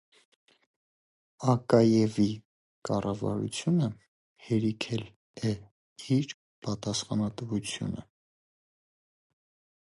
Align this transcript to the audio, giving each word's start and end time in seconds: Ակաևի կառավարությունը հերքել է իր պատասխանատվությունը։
Ակաևի 1.51 2.25
կառավարությունը 2.89 3.91
հերքել 4.47 5.05
է 5.51 5.53
իր 6.17 6.35
պատասխանատվությունը։ 6.69 8.09